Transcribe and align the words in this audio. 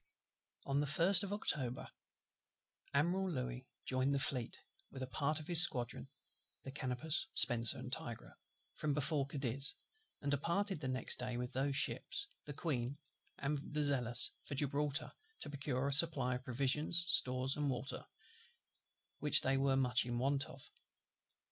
On 0.65 0.79
the 0.79 0.87
1st 0.87 1.21
of 1.21 1.31
October 1.31 1.87
Admiral 2.91 3.29
LOUIS 3.29 3.65
joined 3.85 4.15
the 4.15 4.19
Fleet, 4.19 4.57
with 4.89 5.03
a 5.03 5.07
part 5.07 5.39
of 5.39 5.45
his 5.45 5.61
squadron 5.61 6.09
(the 6.63 6.71
Canopus, 6.71 7.27
Spencer, 7.33 7.77
and 7.77 7.93
Tigre), 7.93 8.35
from 8.73 8.95
before 8.95 9.27
Cadiz; 9.27 9.75
and 10.19 10.31
departed 10.31 10.79
the 10.79 10.87
next 10.87 11.19
day 11.19 11.37
with 11.37 11.53
those 11.53 11.75
ships, 11.75 12.25
the 12.45 12.53
Queen, 12.53 12.97
and 13.37 13.59
the 13.75 13.83
Zealous, 13.83 14.31
for 14.43 14.55
Gibraltar, 14.55 15.11
to 15.41 15.49
procure 15.51 15.85
a 15.85 15.93
supply 15.93 16.33
of 16.33 16.45
provisions, 16.45 17.05
stores, 17.07 17.55
and 17.55 17.69
water, 17.69 18.07
which 19.19 19.41
they 19.41 19.55
were 19.55 19.77
much 19.77 20.03
in 20.03 20.17
want 20.17 20.45
of. 20.45 20.71